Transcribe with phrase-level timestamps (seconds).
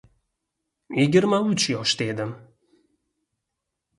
[0.97, 2.31] Yigirma uch yoshda edim.